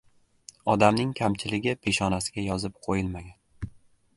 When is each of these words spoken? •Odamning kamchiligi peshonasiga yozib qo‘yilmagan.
•Odamning 0.73 1.11
kamchiligi 1.19 1.75
peshonasiga 1.83 2.47
yozib 2.47 2.81
qo‘yilmagan. 2.89 3.37